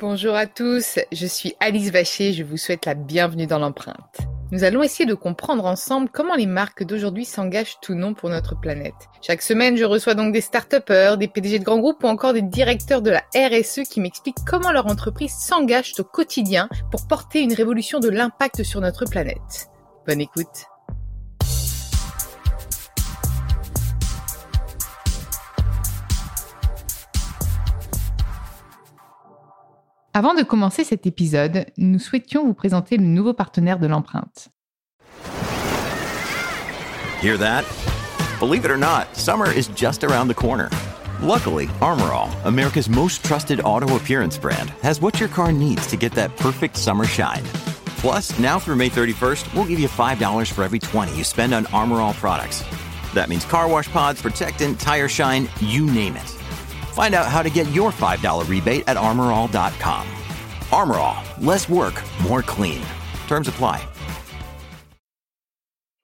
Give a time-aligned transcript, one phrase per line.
[0.00, 4.18] Bonjour à tous, je suis Alice Vacher, je vous souhaite la bienvenue dans l'empreinte.
[4.50, 8.58] Nous allons essayer de comprendre ensemble comment les marques d'aujourd'hui s'engagent tout non pour notre
[8.58, 8.94] planète.
[9.22, 10.74] Chaque semaine, je reçois donc des start
[11.16, 14.72] des PDG de grands groupes ou encore des directeurs de la RSE qui m'expliquent comment
[14.72, 19.70] leur entreprise s'engage au quotidien pour porter une révolution de l'impact sur notre planète.
[20.08, 20.66] Bonne écoute.
[30.16, 34.48] Avant de commencer cet épisode, nous souhaitions vous présenter le nouveau partenaire de l'empreinte.
[37.20, 37.64] Hear that?
[38.38, 40.70] Believe it or not, summer is just around the corner.
[41.20, 46.12] Luckily, Armorall, America's most trusted auto appearance brand, has what your car needs to get
[46.12, 47.42] that perfect summer shine.
[47.98, 51.64] Plus, now through May 31st, we'll give you $5 for every 20 you spend on
[51.72, 52.62] Armorall products.
[53.14, 56.43] That means car wash pods, protectant, tire shine, you name it.
[56.94, 60.06] Find out how to get your $5 rebate at armorall.com.
[60.70, 62.80] Armorall, less work, more clean.
[63.26, 63.80] Terms apply.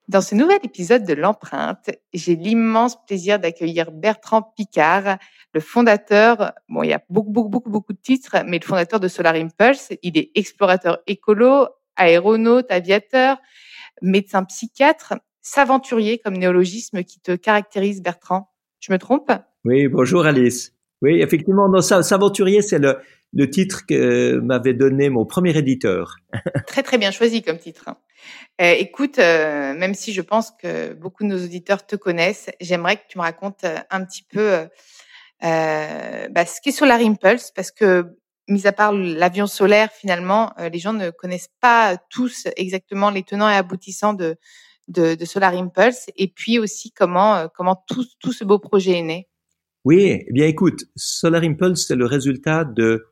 [0.09, 5.19] Dans ce nouvel épisode de l'empreinte, j'ai l'immense plaisir d'accueillir Bertrand Picard,
[5.55, 8.99] le fondateur, bon, il y a beaucoup, beaucoup, beaucoup, beaucoup de titres, mais le fondateur
[8.99, 9.93] de Solar Impulse.
[10.03, 13.39] Il est explorateur écolo, aéronaute, aviateur,
[14.03, 18.51] médecin psychiatre, s'aventurier comme néologisme qui te caractérise, Bertrand.
[18.81, 19.31] Je me trompe?
[19.65, 20.75] Oui, bonjour Alice.
[21.03, 22.99] Oui, effectivement, non, S'aventurier, c'est le,
[23.33, 26.17] le titre que m'avait donné mon premier éditeur.
[26.67, 27.89] très très bien choisi comme titre.
[28.61, 32.97] Euh, écoute, euh, même si je pense que beaucoup de nos auditeurs te connaissent, j'aimerais
[32.97, 34.69] que tu me racontes euh, un petit peu
[35.45, 38.17] euh, bah, ce qu'est Solar Impulse, parce que
[38.49, 43.49] mis à part l'avion solaire, finalement, les gens ne connaissent pas tous exactement les tenants
[43.49, 44.37] et aboutissants de,
[44.89, 49.03] de, de Solar Impulse, et puis aussi comment comment tout, tout ce beau projet est
[49.03, 49.30] né.
[49.85, 53.07] Oui, eh bien écoute, Solar Impulse, c'est le résultat de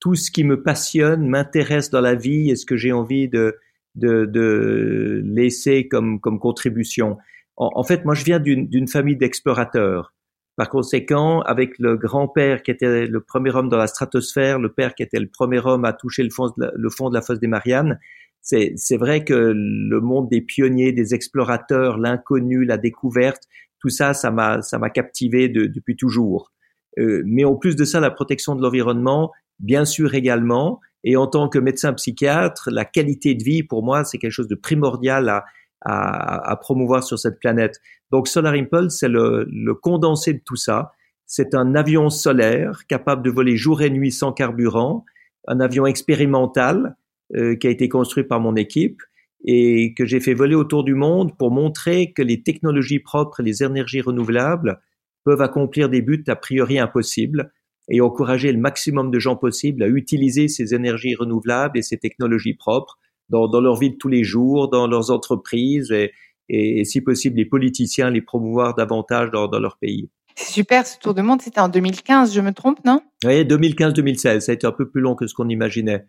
[0.00, 3.56] tout ce qui me passionne, m'intéresse dans la vie et ce que j'ai envie de,
[3.94, 7.18] de, de, laisser comme, comme contribution.
[7.56, 10.14] En, fait, moi, je viens d'une famille d'explorateurs.
[10.56, 14.94] Par conséquent, avec le grand-père qui était le premier homme dans la stratosphère, le père
[14.94, 17.22] qui était le premier homme à toucher le fond de la, le fond de la
[17.22, 17.98] fosse des Mariannes,
[18.40, 23.42] c'est vrai que le monde des pionniers, des explorateurs, l'inconnu, la découverte,
[23.80, 26.52] tout ça, ça m'a, captivé depuis toujours.
[26.98, 30.80] Euh, mais en plus de ça, la protection de l'environnement, bien sûr également.
[31.04, 34.48] Et en tant que médecin psychiatre, la qualité de vie, pour moi, c'est quelque chose
[34.48, 35.44] de primordial à,
[35.82, 37.80] à, à, promouvoir sur cette planète.
[38.10, 40.92] Donc Solar Impulse, c'est le, le condensé de tout ça.
[41.26, 45.04] C'est un avion solaire capable de voler jour et nuit sans carburant,
[45.46, 46.96] un avion expérimental
[47.36, 49.02] euh, qui a été construit par mon équipe
[49.44, 53.44] et que j'ai fait voler autour du monde pour montrer que les technologies propres et
[53.44, 54.80] les énergies renouvelables
[55.24, 57.52] peuvent accomplir des buts a priori impossibles
[57.88, 62.54] et encourager le maximum de gens possible à utiliser ces énergies renouvelables et ces technologies
[62.54, 66.12] propres dans, dans leur vie de tous les jours, dans leurs entreprises et,
[66.48, 70.10] et, si possible les politiciens les promouvoir davantage dans, dans leur pays.
[70.34, 73.00] C'est super, ce tour de monde, c'était en 2015, je me trompe, non?
[73.24, 76.04] Oui, 2015-2016, ça a été un peu plus long que ce qu'on imaginait.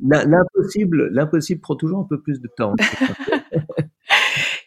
[0.00, 2.74] L'impossible, l'impossible prend toujours un peu plus de temps.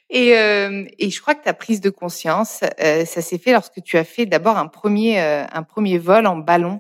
[0.10, 3.82] et, euh, et je crois que ta prise de conscience, euh, ça s'est fait lorsque
[3.84, 6.80] tu as fait d'abord un premier, euh, un premier vol en ballon.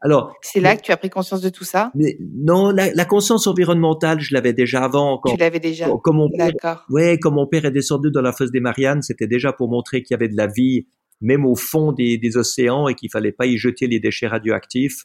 [0.00, 1.90] Alors, c'est là que tu as pris conscience de tout ça?
[1.96, 5.18] Mais non, la, la conscience environnementale, je l'avais déjà avant.
[5.18, 5.88] Quand, tu l'avais déjà.
[6.04, 9.26] Comme mon père, ouais, comme mon père est descendu dans la fosse des Mariannes, c'était
[9.26, 10.86] déjà pour montrer qu'il y avait de la vie,
[11.20, 15.04] même au fond des, des océans, et qu'il fallait pas y jeter les déchets radioactifs.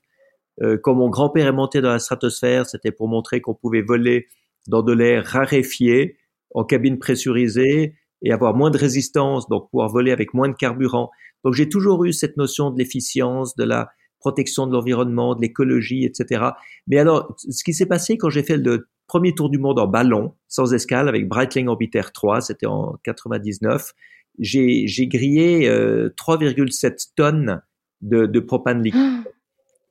[0.61, 4.27] Euh, quand mon grand-père est monté dans la stratosphère, c'était pour montrer qu'on pouvait voler
[4.67, 6.17] dans de l'air raréfié,
[6.53, 11.09] en cabine pressurisée, et avoir moins de résistance, donc pouvoir voler avec moins de carburant.
[11.43, 16.05] Donc j'ai toujours eu cette notion de l'efficience, de la protection de l'environnement, de l'écologie,
[16.05, 16.45] etc.
[16.87, 19.87] Mais alors, ce qui s'est passé quand j'ai fait le premier tour du monde en
[19.87, 23.91] ballon, sans escale, avec Breitling Orbiter 3, c'était en 99,
[24.39, 27.61] j'ai grillé euh, 3,7 tonnes
[28.01, 29.25] de, de propane liquide.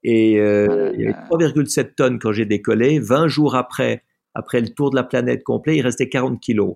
[0.05, 2.99] Et euh, il y avait 3,7 tonnes quand j'ai décollé.
[2.99, 4.03] 20 jours après,
[4.35, 6.75] après le tour de la planète complet, il restait 40 kilos.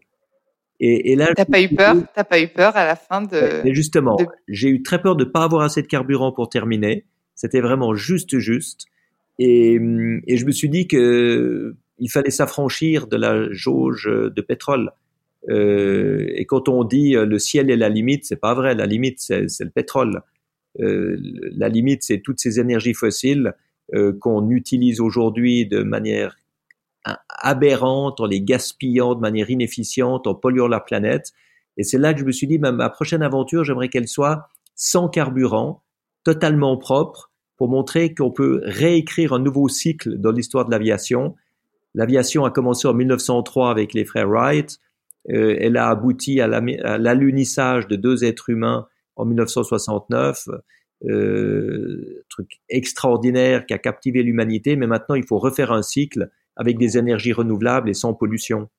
[0.78, 1.96] Et, et là, t'as pas eu peur?
[2.14, 5.24] T'as pas eu peur à la fin de Mais justement, j'ai eu très peur de
[5.24, 7.04] pas avoir assez de carburant pour terminer.
[7.34, 8.86] C'était vraiment juste, juste.
[9.38, 9.74] Et,
[10.26, 14.92] et, je me suis dit que il fallait s'affranchir de la jauge de pétrole.
[15.48, 18.74] Euh, et quand on dit euh, le ciel est la limite, c'est pas vrai.
[18.74, 20.22] La limite, c'est le pétrole.
[20.80, 21.16] Euh,
[21.56, 23.54] la limite, c'est toutes ces énergies fossiles
[23.94, 26.36] euh, qu'on utilise aujourd'hui de manière
[27.28, 31.32] aberrante, en les gaspillant de manière inefficiente, en polluant la planète.
[31.76, 35.08] Et c'est là que je me suis dit, ma, prochaine aventure, j'aimerais qu'elle soit sans
[35.08, 35.82] carburant,
[36.24, 41.34] totalement propre, pour montrer qu'on peut réécrire un nouveau cycle dans l'histoire de l'aviation.
[41.94, 44.78] L'aviation a commencé en 1903 avec les frères Wright.
[45.30, 48.86] Euh, elle a abouti à l'alunissage de deux êtres humains
[49.16, 50.48] en 1969.
[51.04, 56.78] Euh, truc extraordinaire qui a captivé l'humanité, mais maintenant il faut refaire un cycle avec
[56.78, 58.70] des énergies renouvelables et sans pollution.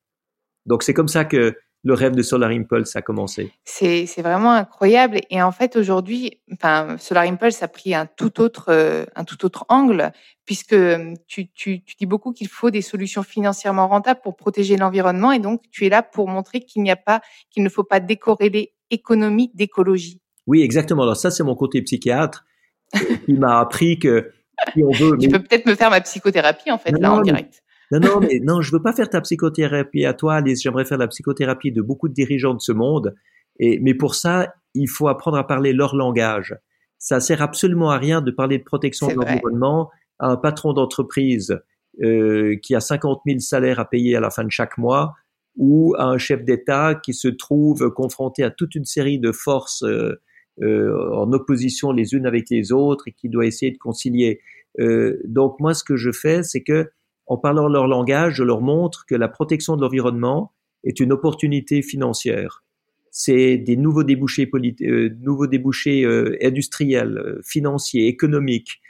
[0.66, 3.52] Donc c'est comme ça que le rêve de Solar Impulse a commencé.
[3.64, 5.20] C'est vraiment incroyable.
[5.30, 9.44] Et en fait, aujourd'hui, enfin, Solar Impulse a pris un tout autre, euh, un tout
[9.44, 10.12] autre angle,
[10.44, 14.76] puisque euh, tu, tu, tu dis beaucoup qu'il faut des solutions financièrement rentables pour protéger
[14.76, 15.30] l'environnement.
[15.30, 17.20] Et donc, tu es là pour montrer qu'il n'y a pas,
[17.50, 20.20] qu'il ne faut pas décorréler économie d'écologie.
[20.48, 21.02] Oui, exactement.
[21.02, 22.44] Alors ça, c'est mon côté psychiatre
[23.26, 24.32] qui m'a appris que
[24.74, 25.16] si on veut.
[25.18, 27.62] tu peux peut-être me faire ma psychothérapie, en fait, là, en direct.
[27.92, 30.62] Non, non, mais non, je veux pas faire ta psychothérapie à toi, Alice.
[30.62, 33.14] J'aimerais faire la psychothérapie de beaucoup de dirigeants de ce monde.
[33.60, 36.56] Et, mais pour ça, il faut apprendre à parler leur langage.
[36.98, 41.60] Ça sert absolument à rien de parler de protection de l'environnement à un patron d'entreprise
[42.02, 45.14] euh, qui a 50 000 salaires à payer à la fin de chaque mois
[45.56, 49.82] ou à un chef d'État qui se trouve confronté à toute une série de forces
[49.82, 50.20] euh, euh,
[50.62, 54.40] en opposition les unes avec les autres et qui doit essayer de concilier.
[54.80, 56.90] Euh, donc moi, ce que je fais, c'est que
[57.26, 60.52] en parlant leur langage, je leur montre que la protection de l'environnement
[60.84, 62.64] est une opportunité financière.
[63.10, 64.48] C'est des nouveaux débouchés,
[64.82, 68.80] euh, nouveaux débouchés euh, industriels, euh, financiers, économiques.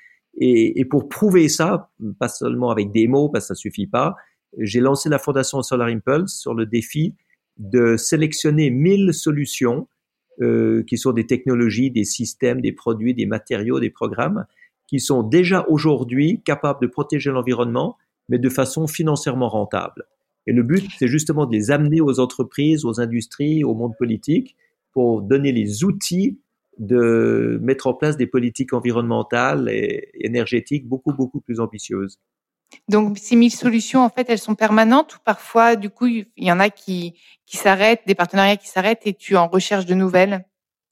[0.41, 4.15] Et, et, pour prouver ça, pas seulement avec des mots, parce que ça suffit pas,
[4.56, 7.17] j'ai lancé la fondation Solar Impulse sur le défi
[7.56, 9.88] de sélectionner 1000 solutions
[10.40, 14.46] euh, qui sont des technologies, des systèmes, des produits, des matériaux, des programmes
[14.87, 17.96] qui sont déjà aujourd'hui capables de protéger l'environnement
[18.29, 20.05] mais de façon financièrement rentable.
[20.46, 24.56] Et le but, c'est justement de les amener aux entreprises, aux industries, au monde politique,
[24.93, 26.38] pour donner les outils
[26.79, 32.19] de mettre en place des politiques environnementales et énergétiques beaucoup, beaucoup plus ambitieuses.
[32.88, 36.53] Donc, ces mille solutions, en fait, elles sont permanentes ou parfois, du coup, il y
[36.53, 37.15] en a qui,
[37.47, 40.44] qui s'arrêtent, des partenariats qui s'arrêtent et tu en recherches de nouvelles?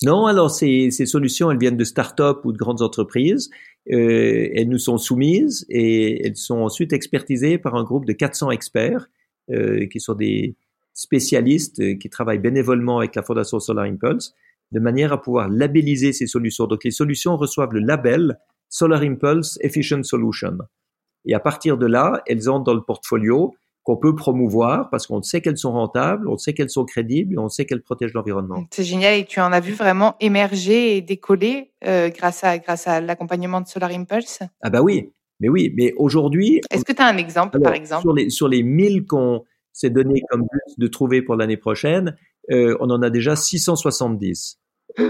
[0.03, 3.51] Non, alors ces, ces solutions, elles viennent de start-up ou de grandes entreprises.
[3.91, 8.51] Euh, elles nous sont soumises et elles sont ensuite expertisées par un groupe de 400
[8.51, 9.09] experts
[9.51, 10.57] euh, qui sont des
[10.93, 14.35] spécialistes euh, qui travaillent bénévolement avec la Fondation Solar Impulse
[14.73, 16.67] de manière à pouvoir labelliser ces solutions.
[16.67, 18.39] Donc les solutions reçoivent le label
[18.69, 20.59] Solar Impulse Efficient Solution.
[21.27, 25.23] Et à partir de là, elles entrent dans le portfolio qu'on peut promouvoir parce qu'on
[25.23, 28.65] sait qu'elles sont rentables, on sait qu'elles sont crédibles, on sait qu'elles protègent l'environnement.
[28.73, 32.89] C'est génial et tu en as vu vraiment émerger et décoller euh, grâce à grâce
[32.89, 34.41] à l'accompagnement de Solar Impulse?
[34.61, 36.61] Ah bah oui, mais oui, mais aujourd'hui.
[36.71, 38.03] Est-ce que tu as un exemple par exemple?
[38.03, 42.17] Sur les sur les 1000 qu'on s'est donné comme but de trouver pour l'année prochaine,
[42.51, 44.59] euh, on en a déjà 670.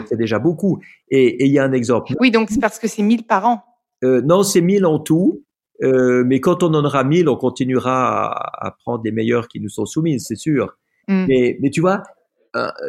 [0.07, 0.81] C'est déjà beaucoup.
[1.11, 2.15] Et il y a un exemple.
[2.21, 3.63] Oui, donc c'est parce que c'est 1000 par an.
[4.05, 5.45] Euh, non, c'est 1000 en tout.
[5.83, 9.61] Euh, mais quand on en aura 1000, on continuera à, à, prendre les meilleurs qui
[9.61, 10.77] nous sont soumises, c'est sûr.
[11.09, 11.27] Mm.
[11.29, 12.03] Mais, mais tu vois,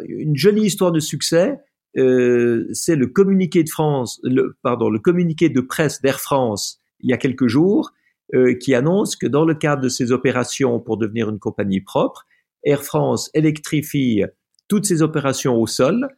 [0.08, 1.58] une jolie histoire de succès,
[1.96, 7.10] euh, c'est le communiqué de France, le, pardon, le communiqué de presse d'Air France il
[7.10, 7.92] y a quelques jours,
[8.34, 12.26] euh, qui annonce que dans le cadre de ses opérations pour devenir une compagnie propre,
[12.64, 14.22] Air France électrifie
[14.66, 16.08] toutes ses opérations au sol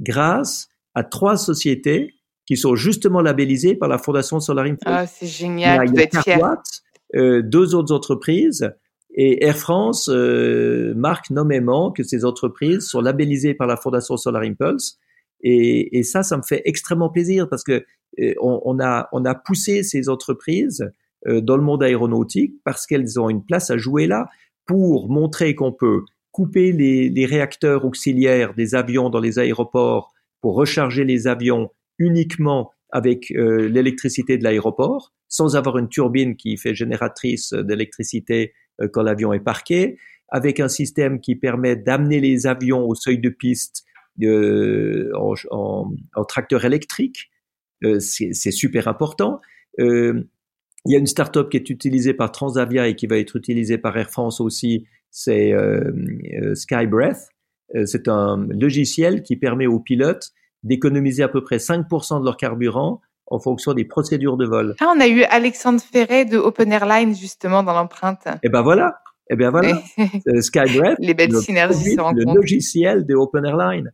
[0.00, 2.14] grâce à trois sociétés
[2.46, 4.82] qui sont justement labellisés par la Fondation Solar Impulse.
[4.86, 6.38] Ah, c'est génial, tu fier.
[7.14, 8.70] Euh, deux autres entreprises
[9.14, 14.42] et Air France euh, marque nommément que ces entreprises sont labellisées par la Fondation Solar
[14.42, 14.98] Impulse
[15.40, 17.84] et, et ça, ça me fait extrêmement plaisir parce que
[18.20, 20.90] euh, on, on, a on a poussé ces entreprises
[21.28, 24.28] euh, dans le monde aéronautique parce qu'elles ont une place à jouer là
[24.66, 30.56] pour montrer qu'on peut couper les, les réacteurs auxiliaires des avions dans les aéroports pour
[30.56, 36.76] recharger les avions uniquement avec euh, l'électricité de l'aéroport, sans avoir une turbine qui fait
[36.76, 39.98] génératrice d'électricité euh, quand l'avion est parqué,
[40.28, 43.84] avec un système qui permet d'amener les avions au seuil de piste
[44.22, 45.10] euh,
[45.50, 45.90] en,
[46.28, 47.30] tracteur électrique.
[47.98, 49.40] C'est super important.
[49.76, 50.24] il
[50.86, 53.94] y a une start-up qui est utilisée par Transavia et qui va être utilisée par
[53.98, 55.52] Air France aussi, c'est
[56.54, 57.28] Skybreath.
[57.84, 60.32] C'est un logiciel qui permet aux pilotes
[60.64, 64.74] d'économiser à peu près 5% de leur carburant en fonction des procédures de vol.
[64.80, 68.26] Ah, on a eu Alexandre Ferret de Open Airlines justement dans l'empreinte.
[68.26, 68.98] Et eh ben voilà.
[69.30, 69.80] Et eh bien voilà.
[70.40, 70.98] Skybreath.
[70.98, 73.92] Les belles synergies se Le logiciel de Open Airlines.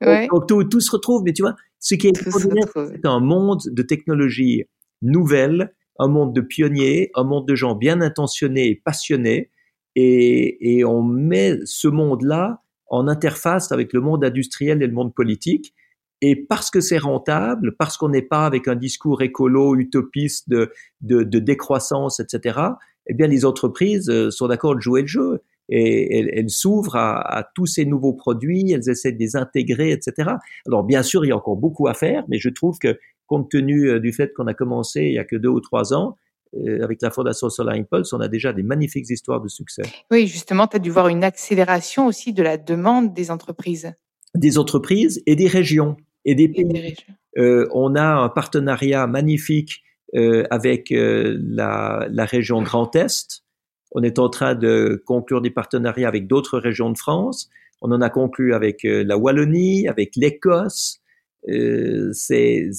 [0.00, 0.28] Ouais.
[0.28, 1.22] Donc, tout, tout, se retrouve.
[1.24, 4.64] Mais tu vois, ce qui est extraordinaire, c'est un monde de technologie
[5.02, 9.50] nouvelle, un monde de pionniers, un monde de gens bien intentionnés et passionnés.
[9.96, 15.14] Et, et on met ce monde-là en interface avec le monde industriel et le monde
[15.14, 15.74] politique
[16.22, 20.72] Et parce que c'est rentable, parce qu'on n'est pas avec un discours écolo, utopiste de,
[21.00, 22.60] de, de décroissance, etc.,
[23.06, 27.20] eh bien, les entreprises euh, sont d'accord de jouer le jeu et elles, s'ouvrent à,
[27.20, 30.32] à, tous ces nouveaux produits, elles essaient de les intégrer, etc.
[30.66, 33.48] Alors, bien sûr, il y a encore beaucoup à faire, mais je trouve que compte
[33.48, 36.16] tenu euh, du fait qu'on a commencé il y a que deux ou trois ans,
[36.56, 39.82] euh, avec la Fondation Solar Impulse, on a déjà des magnifiques histoires de succès.
[40.10, 43.92] Oui, justement, tu as dû voir une accélération aussi de la demande des entreprises.
[44.34, 46.94] Des entreprises et des régions et des pays.
[47.38, 49.82] Euh, on a un partenariat magnifique
[50.16, 53.44] euh, avec euh, la, la, région Grand Est.
[53.92, 57.48] On est en train de conclure des partenariats avec d'autres régions de France.
[57.80, 61.00] On en a conclu avec euh, la Wallonie, avec l'Écosse.
[61.46, 62.70] c'est,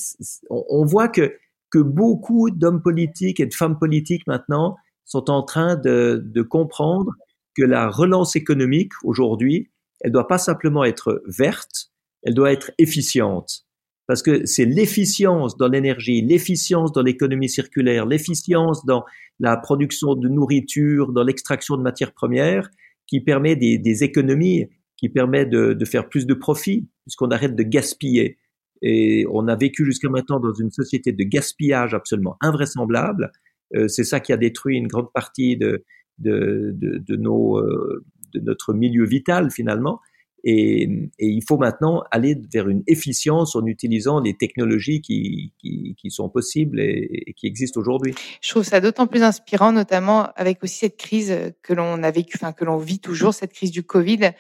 [0.50, 1.34] on, on voit que
[1.72, 7.14] que beaucoup d'hommes politiques et de femmes politiques maintenant sont en train de, de comprendre
[7.56, 9.72] que la relance économique aujourd'hui,
[10.02, 11.91] elle doit pas simplement être verte,
[12.24, 13.66] elle doit être efficiente.
[14.08, 19.06] Parce que c'est l'efficience dans l'énergie, l'efficience dans l'économie circulaire, l'efficience dans
[19.40, 22.70] la production de nourriture, dans l'extraction de matières premières,
[23.08, 28.38] qui permet des, économies, qui permet de, faire plus de profit, puisqu'on arrête de gaspiller.
[28.82, 33.32] Et on a vécu jusqu'à maintenant dans une société de gaspillage absolument invraisemblable.
[33.76, 35.86] Euh, c'est ça qui a détruit une grande partie de,
[36.18, 40.00] de, de nos, euh, de notre milieu vital finalement.
[40.44, 40.84] Et,
[41.20, 46.12] et, il faut maintenant aller vers une efficience en utilisant les technologies qui, qui, qui
[46.12, 48.16] sont possibles et, et qui existent aujourd'hui.
[48.42, 52.38] Je trouve ça d'autant plus inspirant, notamment avec aussi cette crise que l'on a vécu,
[52.42, 54.32] enfin que l'on vit toujours, cette crise du Covid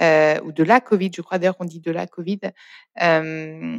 [0.00, 2.40] euh, ou de la Covid, je crois d'ailleurs qu'on dit de la Covid.
[3.02, 3.78] Euh,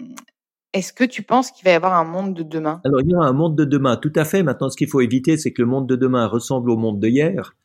[0.73, 2.81] est-ce que tu penses qu'il va y avoir un monde de demain?
[2.85, 4.43] Alors, il y aura un monde de demain, tout à fait.
[4.43, 7.07] Maintenant, ce qu'il faut éviter, c'est que le monde de demain ressemble au monde de
[7.07, 7.55] hier.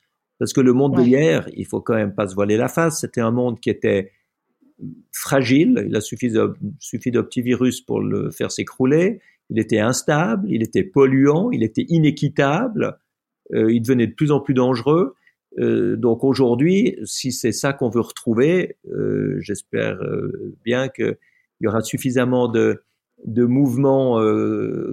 [0.40, 1.04] Parce que le monde ouais.
[1.04, 3.68] de hier, il faut quand même pas se voiler la face, c'était un monde qui
[3.68, 4.10] était
[5.12, 5.84] fragile.
[5.86, 9.20] Il a suffi d'un petit virus pour le faire s'écrouler.
[9.50, 12.98] Il était instable, il était polluant, il était inéquitable.
[13.52, 15.14] Euh, il devenait de plus en plus dangereux.
[15.58, 19.98] Euh, donc aujourd'hui, si c'est ça qu'on veut retrouver, euh, j'espère
[20.64, 21.18] bien qu'il
[21.60, 22.82] y aura suffisamment de,
[23.26, 24.18] de mouvements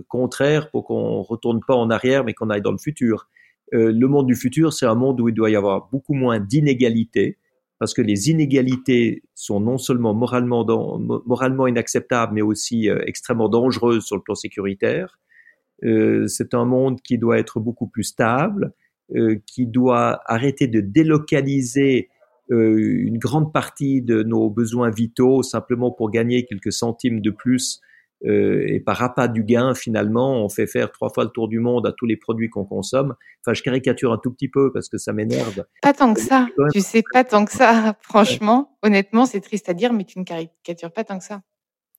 [0.10, 3.30] contraires pour qu'on retourne pas en arrière, mais qu'on aille dans le futur.
[3.74, 6.40] Euh, le monde du futur, c'est un monde où il doit y avoir beaucoup moins
[6.40, 7.38] d'inégalités,
[7.80, 14.24] parce que les inégalités sont non seulement moralement, inacceptables, mais aussi extrêmement dangereuses sur le
[14.24, 15.20] plan sécuritaire.
[15.84, 18.74] c'est un monde qui doit être beaucoup plus stable,
[19.16, 22.10] euh, qui doit arrêter de délocaliser
[22.52, 27.80] euh, une grande partie de nos besoins vitaux simplement pour gagner quelques centimes de plus
[27.80, 27.87] euh,
[28.24, 31.86] et par appât du gain, finalement, on fait faire trois fois le tour du monde
[31.86, 33.16] à tous les produits qu'on consomme.
[33.46, 35.64] Enfin, je caricature un tout petit peu parce que ça m'énerve.
[35.82, 36.48] Pas tant que ça.
[36.74, 37.96] Tu sais, pas tant que ça.
[38.02, 41.42] Franchement, honnêtement, c'est triste à dire, mais tu ne caricatures pas tant que ça.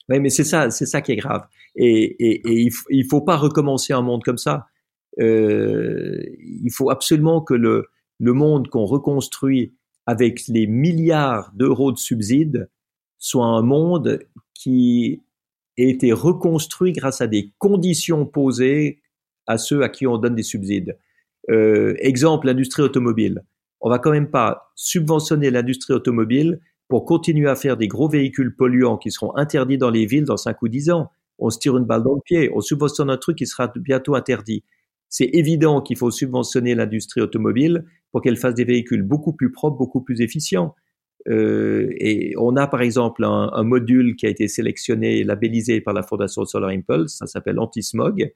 [0.09, 1.47] Oui, mais c'est ça, c'est ça qui est grave.
[1.77, 4.67] Et, et, et il, il faut pas recommencer un monde comme ça
[5.21, 7.87] euh, il faut absolument que le,
[8.19, 9.75] le monde qu'on reconstruit
[10.07, 12.71] avec les milliards d'euros de subsides
[13.19, 14.21] soit un monde
[14.55, 15.23] qui
[15.83, 19.01] ait été reconstruit grâce à des conditions posées
[19.47, 20.97] à ceux à qui on donne des subsides.
[21.51, 23.45] Euh, exemple, l'industrie automobile.
[23.81, 28.55] On va quand même pas subventionner l'industrie automobile pour continuer à faire des gros véhicules
[28.55, 31.11] polluants qui seront interdits dans les villes dans 5 ou 10 ans.
[31.39, 32.51] On se tire une balle dans le pied.
[32.55, 34.65] On subventionne un truc qui sera bientôt interdit
[35.09, 39.79] c'est évident qu'il faut subventionner l'industrie automobile pour qu'elle fasse des véhicules beaucoup plus propres,
[39.79, 40.75] beaucoup plus efficients.
[41.27, 45.81] Euh, et on a par exemple un, un, module qui a été sélectionné et labellisé
[45.81, 48.33] par la Fondation Solar Impulse, ça s'appelle Anti-Smog,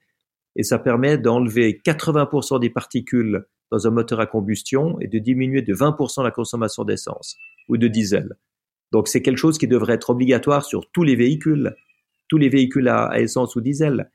[0.56, 5.62] et ça permet d'enlever 80% des particules dans un moteur à combustion et de diminuer
[5.62, 7.36] de 20% la consommation d'essence
[7.68, 8.36] ou de diesel.
[8.90, 11.74] Donc c'est quelque chose qui devrait être obligatoire sur tous les véhicules,
[12.28, 14.10] tous les véhicules à, à essence ou diesel.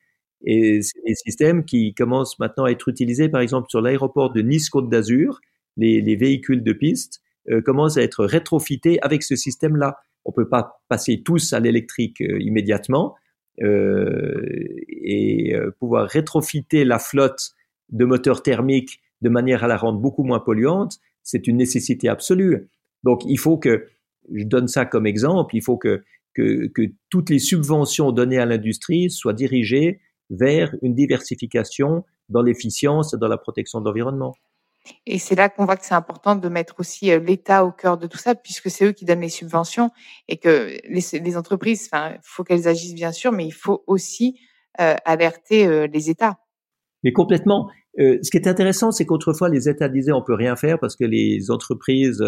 [0.45, 4.41] Et c'est des systèmes qui commencent maintenant à être utilisés, par exemple, sur l'aéroport de
[4.41, 5.39] Nice-Côte d'Azur.
[5.77, 9.97] Les, les, véhicules de piste euh, commencent à être rétrofités avec ce système-là.
[10.25, 13.15] On peut pas passer tous à l'électrique euh, immédiatement
[13.63, 14.41] euh,
[14.87, 17.51] et euh, pouvoir rétrofiter la flotte
[17.89, 22.69] de moteurs thermiques de manière à la rendre beaucoup moins polluante, c'est une nécessité absolue.
[23.03, 23.87] Donc, il faut que,
[24.31, 26.03] je donne ça comme exemple, il faut que,
[26.35, 33.13] que, que toutes les subventions données à l'industrie soient dirigées vers une diversification dans l'efficience
[33.13, 34.35] et dans la protection de l'environnement.
[35.05, 37.97] Et c'est là qu'on voit que c'est important de mettre aussi euh, l'État au cœur
[37.97, 39.91] de tout ça, puisque c'est eux qui donnent les subventions
[40.27, 44.39] et que les, entreprises, enfin, faut qu'elles agissent bien sûr, mais il faut aussi
[44.79, 46.37] euh, alerter euh, les États.
[47.03, 47.69] Mais complètement.
[47.99, 51.03] Ce qui est intéressant, c'est qu'autrefois les États disaient on peut rien faire parce que
[51.03, 52.23] les entreprises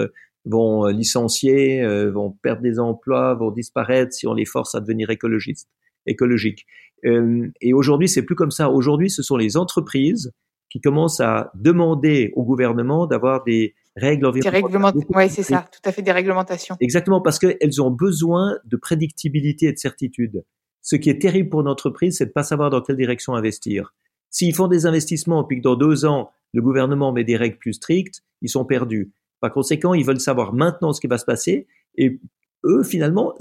[0.45, 5.69] vont licencier, vont perdre des emplois, vont disparaître si on les force à devenir écologistes,
[6.07, 6.65] écologiques.
[7.03, 8.71] et aujourd'hui, c'est plus comme ça.
[8.71, 10.31] Aujourd'hui, ce sont les entreprises
[10.69, 15.03] qui commencent à demander au gouvernement d'avoir des règles environnementales.
[15.09, 16.77] Oui, c'est ça, tout à fait des réglementations.
[16.79, 20.43] Exactement, parce qu'elles ont besoin de prédictibilité et de certitude.
[20.81, 23.93] Ce qui est terrible pour une entreprise, c'est de pas savoir dans quelle direction investir.
[24.29, 27.73] S'ils font des investissements puis que dans deux ans, le gouvernement met des règles plus
[27.73, 29.11] strictes, ils sont perdus.
[29.41, 32.19] Par conséquent, ils veulent savoir maintenant ce qui va se passer et
[32.65, 33.33] eux, finalement,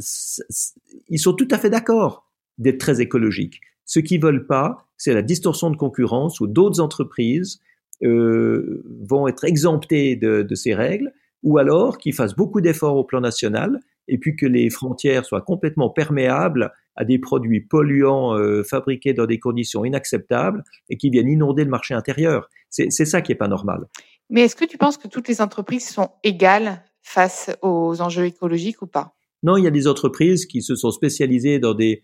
[1.09, 3.61] ils sont tout à fait d'accord d'être très écologiques.
[3.89, 7.59] Ce qu'ils veulent pas, c'est la distorsion de concurrence où d'autres entreprises
[8.05, 11.11] euh, vont être exemptées de, de, ces règles,
[11.43, 15.41] ou alors qu'ils fassent beaucoup d'efforts au plan national, et puis que les frontières soient
[15.41, 21.29] complètement perméables à des produits polluants euh, fabriqués dans des conditions inacceptables et qui viennent
[21.29, 22.51] inonder le marché intérieur.
[22.69, 23.87] C'est ça qui est pas normal.
[24.29, 28.83] Mais est-ce que tu penses que toutes les entreprises sont égales face aux enjeux écologiques
[28.83, 29.15] ou pas?
[29.43, 32.03] Non, il y a des entreprises qui se sont spécialisées dans des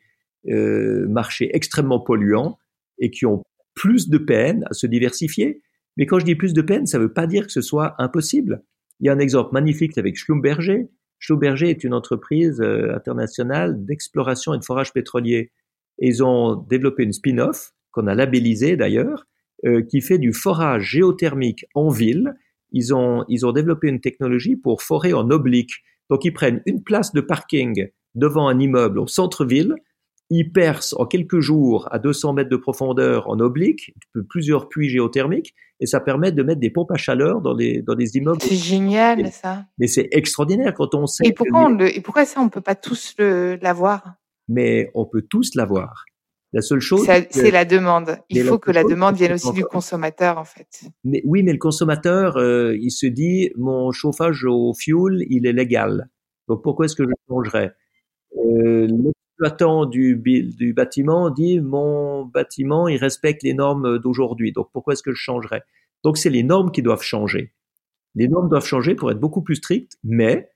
[0.48, 2.58] euh, marchés extrêmement polluants
[2.98, 3.42] et qui ont
[3.74, 5.62] plus de peine à se diversifier.
[5.96, 7.94] Mais quand je dis plus de peine, ça ne veut pas dire que ce soit
[7.98, 8.62] impossible.
[9.00, 10.88] Il y a un exemple magnifique avec Schlumberger.
[11.18, 15.52] Schlumberger est une entreprise euh, internationale d'exploration et de forage pétrolier.
[15.98, 19.26] Ils ont développé une spin-off, qu'on a labellisée d'ailleurs,
[19.64, 22.34] euh, qui fait du forage géothermique en ville.
[22.72, 25.72] Ils ont, ils ont développé une technologie pour forer en oblique.
[26.10, 29.74] Donc ils prennent une place de parking devant un immeuble au centre-ville,
[30.30, 33.94] il perce en quelques jours à 200 mètres de profondeur en oblique,
[34.28, 37.94] plusieurs puits géothermiques, et ça permet de mettre des pompes à chaleur dans des, dans
[37.94, 38.40] des immeubles.
[38.40, 39.66] C'est génial, ça.
[39.78, 41.26] Mais c'est extraordinaire quand on sait.
[41.26, 44.14] Et pourquoi, on le, et pourquoi ça, on peut pas tous l'avoir?
[44.48, 46.04] Mais on peut tous l'avoir.
[46.52, 48.16] La seule chose, c'est la demande.
[48.28, 50.84] Il faut que la demande vienne aussi du consommateur, en fait.
[51.02, 55.52] Mais oui, mais le consommateur, euh, il se dit, mon chauffage au fuel, il est
[55.52, 56.08] légal.
[56.46, 57.72] Donc pourquoi est-ce que je changerais?
[58.36, 58.86] Euh,
[59.38, 64.52] l'exploitant du, du bâtiment dit mon bâtiment, il respecte les normes d'aujourd'hui.
[64.52, 65.62] Donc pourquoi est-ce que je changerais?
[66.02, 67.52] Donc c'est les normes qui doivent changer.
[68.14, 70.50] Les normes doivent changer pour être beaucoup plus strictes, mais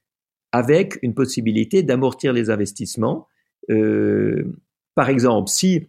[0.53, 3.26] avec une possibilité d'amortir les investissements.
[3.70, 4.57] Euh,
[4.94, 5.88] par exemple, si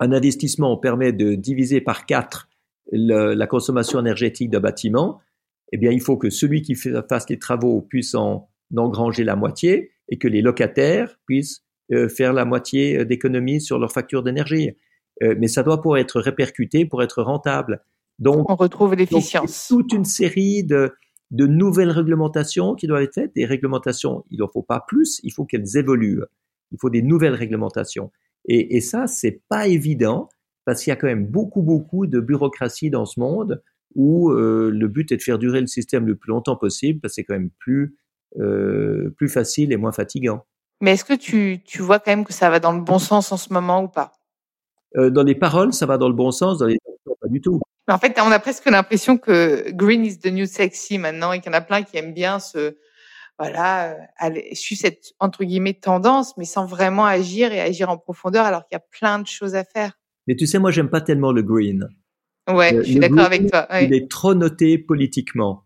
[0.00, 2.48] un investissement permet de diviser par quatre
[2.92, 5.20] la consommation énergétique d'un bâtiment,
[5.72, 9.90] eh bien, il faut que celui qui fasse les travaux puisse en engranger la moitié
[10.08, 11.65] et que les locataires puissent
[12.08, 14.72] faire la moitié euh, d'économie sur leur facture d'énergie.
[15.22, 17.82] Euh, mais ça doit pouvoir être répercuté pour être rentable.
[18.18, 19.66] Donc, on retrouve l'efficience.
[19.68, 20.92] Toute une série de,
[21.30, 23.34] de nouvelles réglementations qui doivent être faites.
[23.34, 26.22] Des réglementations, il n'en faut pas plus, il faut qu'elles évoluent.
[26.72, 28.10] Il faut des nouvelles réglementations.
[28.48, 30.28] Et, et ça, c'est pas évident
[30.64, 33.62] parce qu'il y a quand même beaucoup, beaucoup de bureaucratie dans ce monde
[33.94, 37.14] où le but est de faire durer le système le plus longtemps possible parce que
[37.14, 37.96] c'est quand même plus,
[38.38, 40.44] euh, plus facile et moins fatigant.
[40.80, 43.32] Mais est-ce que tu, tu vois quand même que ça va dans le bon sens
[43.32, 44.12] en ce moment ou pas?
[44.96, 47.40] Euh, Dans les paroles, ça va dans le bon sens, dans les actions, pas du
[47.40, 47.60] tout.
[47.88, 51.52] En fait, on a presque l'impression que green is the new sexy maintenant et qu'il
[51.52, 52.76] y en a plein qui aiment bien ce,
[53.38, 57.98] voilà, euh, aller, suivre cette entre guillemets tendance, mais sans vraiment agir et agir en
[57.98, 59.92] profondeur, alors qu'il y a plein de choses à faire.
[60.26, 61.88] Mais tu sais, moi, j'aime pas tellement le green.
[62.48, 63.68] Ouais, euh, je suis d'accord avec toi.
[63.80, 65.65] Il est trop noté politiquement.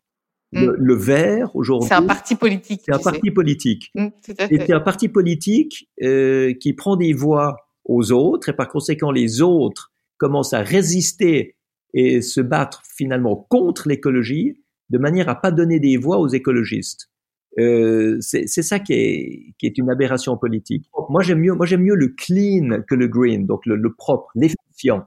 [0.53, 0.99] Le, mm.
[0.99, 1.89] vert aujourd'hui.
[1.89, 2.83] C'est un parti politique.
[2.85, 3.91] C'est un parti politique.
[3.95, 4.09] Mm,
[4.51, 9.13] et c'est un parti politique euh, qui prend des voix aux autres et par conséquent
[9.13, 11.57] les autres commencent à résister
[11.95, 14.61] et se battre finalement contre l'écologie
[14.91, 17.11] de manière à pas donner des voix aux écologistes.
[17.59, 20.89] Euh, c'est ça qui est, qui est une aberration politique.
[21.09, 24.31] Moi j'aime mieux, moi j'aime mieux le clean que le green, donc le, le propre,
[24.35, 25.07] l'efficient,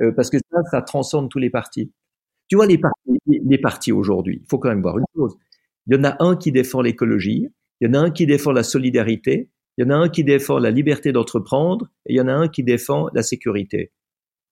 [0.00, 1.92] euh, parce que ça, ça transcende tous les partis.
[2.48, 2.78] Tu vois, les
[3.58, 5.36] partis, aujourd'hui, il faut quand même voir une chose.
[5.86, 7.48] Il y en a un qui défend l'écologie,
[7.80, 10.24] il y en a un qui défend la solidarité, il y en a un qui
[10.24, 13.92] défend la liberté d'entreprendre, et il y en a un qui défend la sécurité.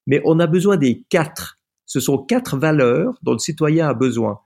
[0.06, 1.58] Mais on a besoin des quatre.
[1.84, 4.40] Ce sont quatre valeurs dont le citoyen a besoin.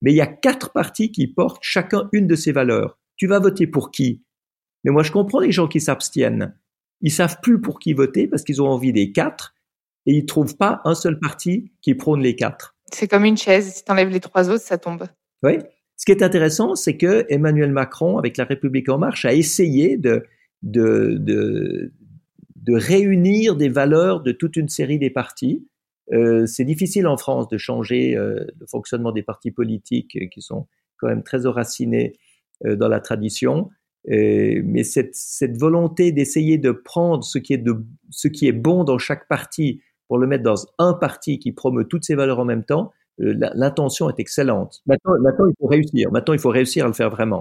[0.00, 2.98] Mais il y a quatre partis qui portent chacun une de ces valeurs.
[3.16, 4.24] Tu vas voter pour qui?
[4.84, 6.56] Mais moi, je comprends les gens qui s'abstiennent.
[7.02, 9.54] Ils savent plus pour qui voter parce qu'ils ont envie des quatre
[10.06, 12.71] et ils trouvent pas un seul parti qui prône les quatre.
[12.92, 15.04] C'est comme une chaise, si tu enlèves les trois autres, ça tombe.
[15.42, 15.58] Oui.
[15.96, 19.96] Ce qui est intéressant, c'est que Emmanuel Macron, avec la République en marche, a essayé
[19.96, 20.24] de,
[20.62, 21.92] de, de,
[22.74, 25.66] réunir des valeurs de toute une série des partis.
[26.12, 30.42] Euh, c'est difficile en France de changer euh, le fonctionnement des partis politiques euh, qui
[30.42, 32.18] sont quand même très enracinés
[32.64, 33.70] dans la tradition.
[34.06, 38.84] Mais cette, cette volonté d'essayer de prendre ce qui, est de, ce qui est bon
[38.84, 39.80] dans chaque parti
[40.12, 44.10] pour le mettre dans un parti qui promeut toutes ces valeurs en même temps, L'intention
[44.10, 44.82] est excellente.
[44.84, 46.10] Maintenant, maintenant, il faut réussir.
[46.12, 47.40] Maintenant, il faut réussir à le faire vraiment.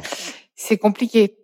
[0.55, 1.37] C'est compliqué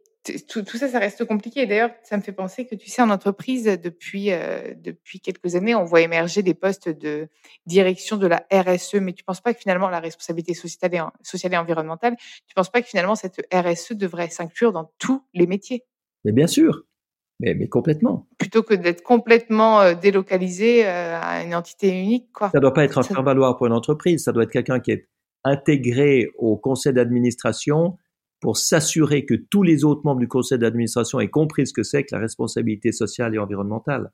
[0.47, 1.65] tout, tout, ça, ça reste compliqué.
[1.65, 5.75] D'ailleurs, ça me fait penser que tu sais, en entreprise, depuis euh, depuis quelques années,
[5.75, 7.27] on voit émerger des postes de
[7.65, 8.95] direction de la RSE.
[8.95, 12.15] Mais tu penses pas que finalement la responsabilité sociale et, sociale et environnementale,
[12.47, 15.83] tu penses pas que finalement cette RSE devrait s'inclure dans tous les métiers?
[16.23, 16.83] Mais bien sûr,
[17.39, 18.27] mais, mais complètement.
[18.37, 22.49] Plutôt que d'être complètement euh, délocalisé euh, à une entité unique, quoi.
[22.49, 24.23] Ça doit pas être un faire-valoir pour une entreprise.
[24.23, 25.07] Ça doit être quelqu'un qui est
[25.43, 27.97] intégré au conseil d'administration
[28.39, 32.03] pour s'assurer que tous les autres membres du conseil d'administration aient compris ce que c'est
[32.03, 34.11] que la responsabilité sociale et environnementale.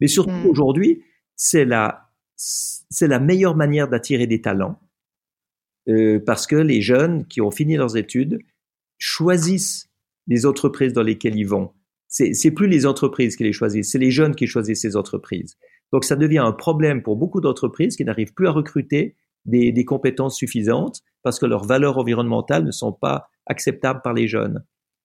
[0.00, 0.46] Mais surtout hmm.
[0.46, 1.02] aujourd'hui,
[1.36, 4.80] c'est la, c'est la meilleure manière d'attirer des talents
[5.88, 8.38] euh, parce que les jeunes qui ont fini leurs études
[8.98, 9.90] choisissent
[10.28, 11.72] les entreprises dans lesquelles ils vont.
[12.12, 15.56] C'est, c'est plus les entreprises qui les choisissent, c'est les jeunes qui choisissent ces entreprises.
[15.92, 19.84] Donc ça devient un problème pour beaucoup d'entreprises qui n'arrivent plus à recruter des, des
[19.86, 24.62] compétences suffisantes parce que leurs valeurs environnementales ne sont pas acceptables par les jeunes.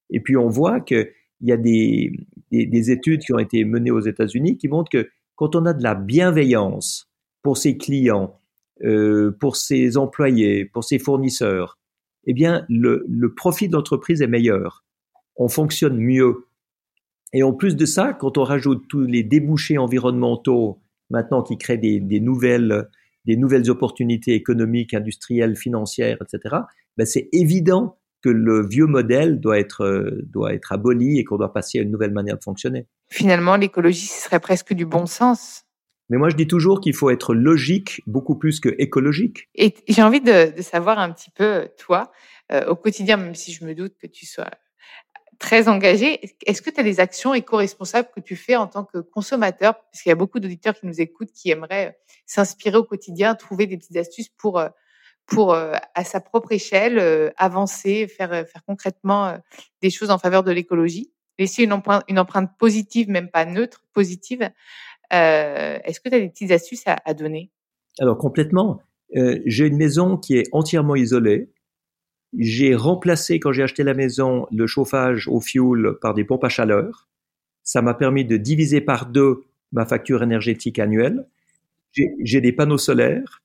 [0.09, 1.07] Et puis on voit qu'il
[1.39, 2.11] y a des,
[2.51, 5.83] des, études qui ont été menées aux États-Unis qui montrent que quand on a de
[5.83, 7.09] la bienveillance
[7.41, 8.37] pour ses clients,
[8.83, 11.77] euh, pour ses employés, pour ses fournisseurs,
[12.25, 14.83] eh bien le, le profit d'entreprise est meilleur.
[15.37, 16.46] On fonctionne mieux.
[17.33, 21.77] Et en plus de ça, quand on rajoute tous les débouchés environnementaux maintenant qui créent
[21.77, 22.87] des, des nouvelles
[23.27, 26.55] des nouvelles opportunités économiques, industrielles, financières, etc.,
[26.95, 31.37] ben c'est évident que le vieux modèle doit être, euh, doit être aboli et qu'on
[31.37, 32.87] doit passer à une nouvelle manière de fonctionner.
[33.09, 35.65] Finalement, l'écologie, ce serait presque du bon sens.
[36.09, 39.49] Mais moi, je dis toujours qu'il faut être logique beaucoup plus que écologique.
[39.55, 42.11] Et j'ai envie de, de, savoir un petit peu, toi,
[42.53, 44.49] euh, au quotidien, même si je me doute que tu sois
[45.39, 46.35] très engagé.
[46.45, 49.75] Est-ce que tu as des actions éco-responsables que tu fais en tant que consommateur?
[49.75, 53.35] Parce qu'il y a beaucoup d'auditeurs qui nous écoutent qui aimeraient euh, s'inspirer au quotidien,
[53.35, 54.69] trouver des petites astuces pour, euh,
[55.25, 59.37] pour euh, à sa propre échelle, avancer, faire, faire concrètement
[59.81, 61.11] des choses en faveur de l'écologie.
[61.39, 64.49] Laisser une empreinte, positive, même pas neutre, positive.
[65.11, 67.51] Est-ce que tu as des petites astuces à, à donner?
[67.99, 68.79] Alors complètement.
[69.13, 71.49] J'ai une maison qui est entièrement isolée
[72.37, 76.49] j'ai remplacé, quand j'ai acheté la maison, le chauffage au fioul par des pompes à
[76.49, 77.07] chaleur.
[77.63, 81.27] Ça m'a permis de diviser par deux ma facture énergétique annuelle.
[81.91, 83.41] J'ai des panneaux solaires.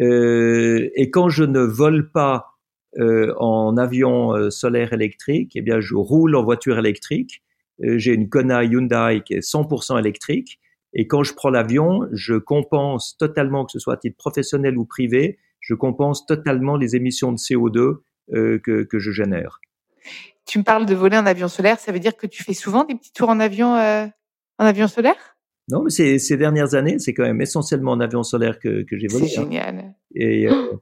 [0.00, 2.58] Euh, et quand je ne vole pas
[2.98, 7.42] euh, en avion euh, solaire électrique, eh bien, je roule en voiture électrique.
[7.84, 10.58] Euh, j'ai une Kona Hyundai qui est 100% électrique.
[10.94, 14.84] Et quand je prends l'avion, je compense totalement, que ce soit à titre professionnel ou
[14.84, 17.98] privé, je compense totalement les émissions de CO2
[18.34, 19.60] euh, que, que, je génère.
[20.46, 22.84] Tu me parles de voler en avion solaire, ça veut dire que tu fais souvent
[22.84, 24.06] des petits tours en avion, euh,
[24.58, 25.36] en avion solaire?
[25.70, 28.96] Non, mais ces, ces dernières années, c'est quand même essentiellement en avion solaire que, que
[28.96, 29.28] j'ai volé.
[29.28, 29.42] C'est hein.
[29.44, 29.94] génial.
[30.14, 30.72] Et euh,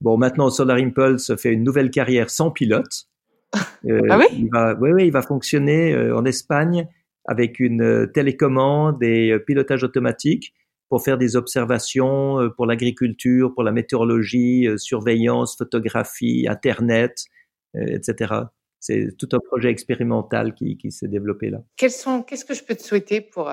[0.00, 3.08] bon, maintenant Solar Impulse fait une nouvelle carrière sans pilote.
[4.08, 4.24] Ah oui?
[4.32, 6.88] Il va, oui, oui, il va fonctionner en Espagne
[7.26, 10.54] avec une télécommande et pilotage automatique
[10.88, 17.24] pour faire des observations euh, pour l'agriculture, pour la météorologie, euh, surveillance, photographie, Internet,
[17.76, 18.34] euh, etc.
[18.80, 21.58] C'est tout un projet expérimental qui, qui s'est développé là.
[21.76, 23.50] Qu'est-ce que je peux te souhaiter pour,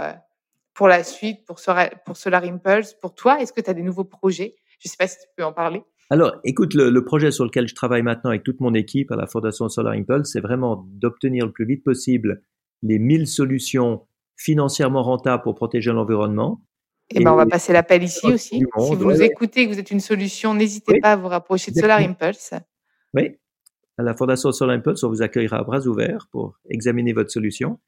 [0.73, 1.57] pour la suite, pour,
[2.05, 3.41] pour Solar Impulse, pour toi?
[3.41, 4.55] Est-ce que tu as des nouveaux projets?
[4.79, 5.83] Je ne sais pas si tu peux en parler.
[6.09, 9.15] Alors, écoute, le, le, projet sur lequel je travaille maintenant avec toute mon équipe à
[9.15, 12.41] la Fondation Solar Impulse, c'est vraiment d'obtenir le plus vite possible
[12.83, 16.61] les 1000 solutions financièrement rentables pour protéger l'environnement
[17.13, 18.59] eh ben, on va passer l'appel ici aussi.
[18.59, 18.63] si
[18.95, 21.99] vous nous écoutez, que vous êtes une solution, n'hésitez pas à vous rapprocher de Solar
[21.99, 22.53] Impulse.
[23.13, 23.37] Oui,
[23.97, 27.79] à la Fondation Solar Impulse, on vous accueillera à bras ouverts pour examiner votre solution.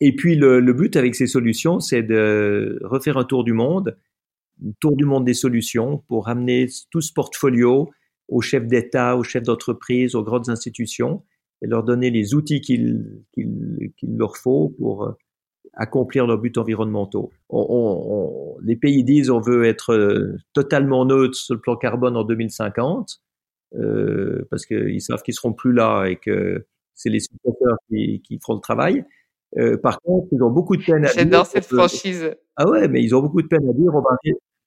[0.00, 3.96] Et puis le, le but avec ces solutions, c'est de refaire un tour du monde,
[4.64, 7.90] un tour du monde des solutions pour ramener tout ce portfolio
[8.28, 11.22] aux chefs d'État, aux chefs d'entreprise, aux grandes institutions
[11.62, 15.14] et leur donner les outils qu'il qu'il leur faut pour
[15.74, 17.30] accomplir leurs buts environnementaux.
[17.48, 21.76] On, on, on, les pays disent on veut être euh, totalement neutre sur le plan
[21.76, 23.20] carbone en 2050
[23.76, 28.38] euh, parce qu'ils savent qu'ils seront plus là et que c'est les spectateurs qui, qui,
[28.38, 29.04] feront le travail.
[29.58, 31.18] Euh, par contre, ils ont beaucoup de peine à dire.
[31.18, 32.34] J'adore cette franchise.
[32.56, 34.16] Ah ouais, mais ils ont beaucoup de peine à dire on va,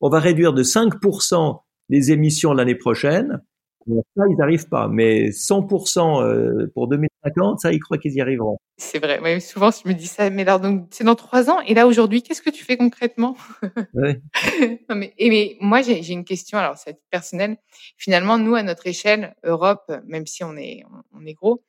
[0.01, 3.41] on va réduire de 5% les émissions l'année prochaine.
[3.87, 4.87] Ça, ils n'arrivent pas.
[4.87, 8.57] Mais 100% pour 2000 50, ça, ils croient qu'ils y arriveront.
[8.77, 9.19] C'est vrai.
[9.21, 11.59] Mais souvent, je me dis ça, mais alors, donc, c'est dans trois ans.
[11.61, 13.35] Et là, aujourd'hui, qu'est-ce que tu fais concrètement?
[14.89, 17.57] Non, mais, et, mais moi, j'ai une question, alors, c'est personnel.
[17.97, 21.63] Finalement, nous, à notre échelle, Europe, même si on est, on, est gros,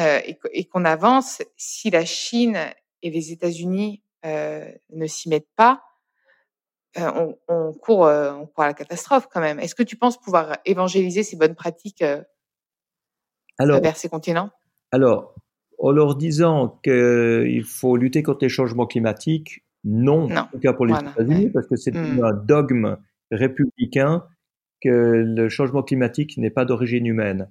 [0.00, 0.20] euh,
[0.52, 2.58] et, qu'on avance, si la Chine
[3.02, 5.82] et les États-Unis euh, ne s'y mettent pas,
[6.96, 9.60] euh, on, on, court, euh, on court à la catastrophe quand même.
[9.60, 12.22] Est-ce que tu penses pouvoir évangéliser ces bonnes pratiques euh,
[13.58, 14.50] vers ces continents?
[14.92, 15.34] Alors,
[15.78, 20.86] en leur disant qu'il faut lutter contre les changements climatiques, non, en tout cas pour
[20.86, 22.24] les États-Unis, parce que c'est mmh.
[22.24, 22.96] un dogme
[23.30, 24.24] républicain
[24.80, 27.48] que le changement climatique n'est pas d'origine humaine.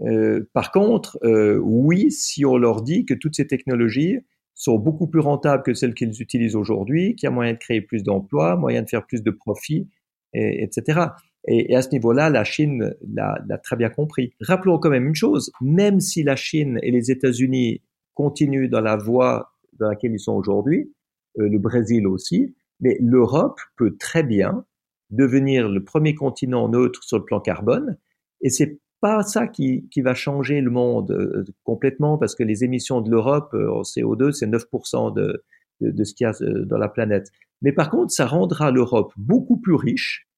[0.00, 4.18] Euh, par contre, euh, oui, si on leur dit que toutes ces technologies
[4.54, 7.80] sont beaucoup plus rentables que celles qu'ils utilisent aujourd'hui, qu'il y a moyen de créer
[7.80, 9.88] plus d'emplois, moyen de faire plus de profits,
[10.34, 11.06] et, etc.
[11.48, 14.32] Et, à ce niveau-là, la Chine l'a très bien compris.
[14.40, 17.82] Rappelons quand même une chose, même si la Chine et les États-Unis
[18.14, 20.92] continuent dans la voie dans laquelle ils sont aujourd'hui,
[21.38, 24.64] euh, le Brésil aussi, mais l'Europe peut très bien
[25.10, 27.96] devenir le premier continent neutre sur le plan carbone,
[28.40, 32.64] et c'est pas ça qui, qui, va changer le monde euh, complètement, parce que les
[32.64, 35.42] émissions de l'Europe euh, en CO2, c'est 9% de,
[35.80, 37.30] de, de, ce qu'il y a dans la planète.
[37.62, 40.28] Mais par contre, ça rendra l'Europe beaucoup plus riche,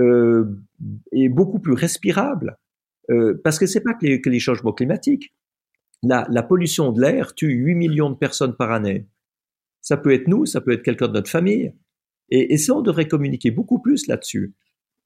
[0.00, 0.44] euh,
[1.12, 2.58] et beaucoup plus respirable,
[3.10, 5.32] euh, parce que c'est pas que les, que les, changements climatiques.
[6.02, 9.06] La, la pollution de l'air tue 8 millions de personnes par année.
[9.80, 11.72] Ça peut être nous, ça peut être quelqu'un de notre famille.
[12.30, 14.54] Et, et ça, on devrait communiquer beaucoup plus là-dessus.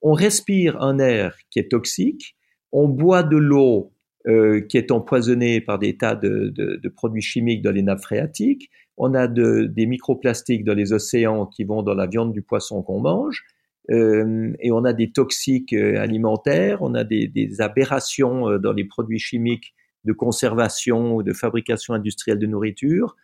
[0.01, 2.35] On respire un air qui est toxique,
[2.71, 3.93] on boit de l'eau
[4.27, 8.01] euh, qui est empoisonnée par des tas de, de, de, produits chimiques dans les nappes
[8.01, 12.43] phréatiques, on a de, des microplastiques dans les océans qui vont dans la viande du
[12.43, 13.43] poisson qu'on mange,
[13.89, 18.73] euh, et on a des toxiques euh, alimentaires, on a des, des, aberrations euh, dans
[18.73, 19.73] les produits chimiques
[20.05, 23.15] de conservation ou de fabrication industrielle de nourriture,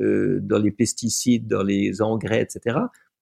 [0.00, 2.78] euh, dans les pesticides, dans les engrais, etc.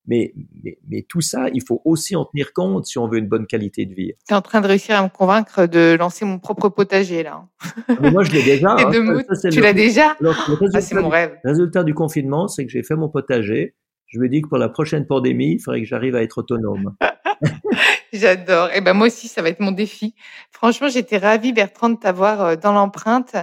[0.06, 3.28] Mais, mais, mais, tout ça, il faut aussi en tenir compte si on veut une
[3.28, 4.12] bonne qualité de vie.
[4.26, 7.46] Tu es en train de réussir à me convaincre de lancer mon propre potager, là.
[7.88, 8.70] Ah, mais moi, je l'ai déjà.
[8.78, 8.90] hein.
[8.90, 10.16] de tu l'as déjà?
[10.24, 11.38] Ah, C'est mon rêve.
[11.44, 13.76] Le résultat du confinement, c'est que j'ai fait mon potager
[14.12, 16.94] je me dis que pour la prochaine pandémie, il faudrait que j'arrive à être autonome.
[18.12, 18.68] J'adore.
[18.68, 20.14] Et eh ben moi aussi, ça va être mon défi.
[20.50, 23.34] Franchement, j'étais ravie, Bertrand, de t'avoir euh, dans l'empreinte.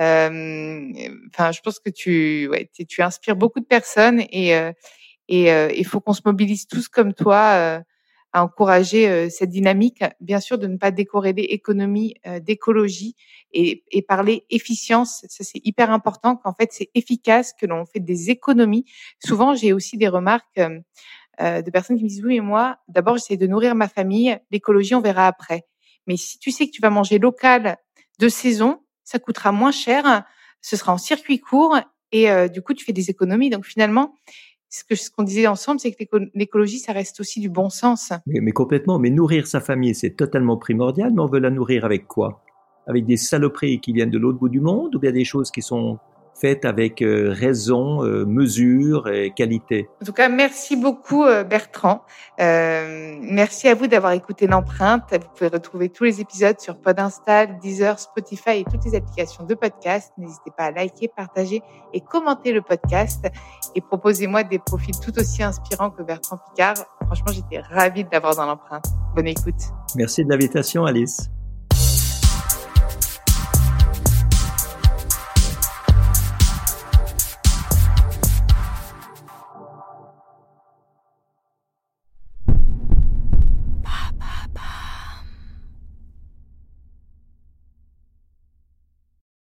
[0.00, 0.88] Euh,
[1.32, 4.72] enfin, je pense que tu, ouais, tu inspires beaucoup de personnes et euh,
[5.28, 7.82] et il faut qu'on se mobilise tous comme toi
[8.32, 13.16] à encourager euh, cette dynamique, bien sûr, de ne pas décorréler économie euh, d'écologie
[13.52, 15.24] et, et, parler efficience.
[15.28, 18.84] Ça, c'est hyper important qu'en fait, c'est efficace, que l'on fait des économies.
[19.24, 23.16] Souvent, j'ai aussi des remarques euh, de personnes qui me disent, oui, mais moi, d'abord,
[23.16, 24.38] j'essaie de nourrir ma famille.
[24.50, 25.64] L'écologie, on verra après.
[26.06, 27.78] Mais si tu sais que tu vas manger local
[28.18, 30.24] de saison, ça coûtera moins cher,
[30.60, 31.78] ce sera en circuit court
[32.12, 33.50] et du coup, tu fais des économies.
[33.50, 34.14] Donc finalement,
[34.70, 36.04] ce que ce qu'on disait ensemble, c'est que
[36.34, 38.12] l'écologie, ça reste aussi du bon sens.
[38.26, 38.98] Mais, mais complètement.
[38.98, 41.12] Mais nourrir sa famille, c'est totalement primordial.
[41.14, 42.42] Mais on veut la nourrir avec quoi?
[42.86, 45.62] Avec des saloperies qui viennent de l'autre bout du monde, ou bien des choses qui
[45.62, 45.98] sont
[46.40, 49.88] faites avec euh, raison, euh, mesure et qualité.
[50.02, 52.02] En tout cas, merci beaucoup euh, Bertrand.
[52.38, 55.02] merci à vous d'avoir écouté l'empreinte.
[55.12, 59.54] Vous pouvez retrouver tous les épisodes sur Podinstall, Deezer, Spotify et toutes les applications de
[59.54, 60.12] podcast.
[60.18, 63.26] N'hésitez pas à liker, partager et commenter le podcast.
[63.74, 66.74] Et proposez-moi des profils tout aussi inspirants que Bertrand Picard.
[67.06, 68.86] Franchement, j'étais ravie de l'avoir dans l'empreinte.
[69.14, 69.54] Bonne écoute.
[69.96, 71.30] Merci de l'invitation, Alice.